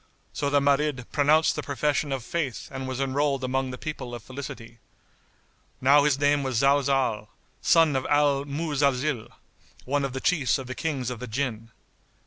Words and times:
So 0.33 0.49
the 0.49 0.59
Marid 0.59 1.05
pronounced 1.11 1.55
the 1.55 1.61
profession 1.61 2.11
of 2.11 2.23
Faith 2.23 2.69
and 2.71 2.87
was 2.87 2.99
enrolled 2.99 3.43
among 3.43 3.69
the 3.69 3.77
people 3.77 4.15
of 4.15 4.23
felicity. 4.23 4.79
Now 5.79 6.05
his 6.05 6.17
name 6.17 6.41
was 6.41 6.59
Zalzál, 6.59 7.27
son 7.61 7.95
of 7.95 8.07
Al 8.09 8.43
Muzalzil,[FN#70] 8.45 9.27
one 9.85 10.03
of 10.03 10.13
the 10.13 10.19
Chiefs 10.19 10.57
of 10.57 10.65
the 10.65 10.73
Kings 10.73 11.11
of 11.11 11.19
the 11.19 11.27
Jinn. 11.27 11.69